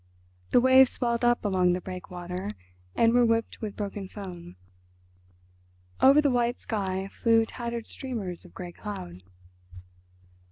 The 0.49 0.59
waves 0.59 0.89
swelled 0.93 1.23
up 1.23 1.45
along 1.45 1.73
the 1.73 1.79
breakwater 1.79 2.53
and 2.95 3.13
were 3.13 3.23
whipped 3.23 3.61
with 3.61 3.75
broken 3.75 4.07
foam. 4.07 4.55
Over 6.01 6.21
the 6.21 6.31
white 6.31 6.59
sky 6.59 7.07
flew 7.07 7.45
tattered 7.45 7.85
streamers 7.85 8.43
of 8.43 8.55
grey 8.55 8.71
cloud. 8.71 9.21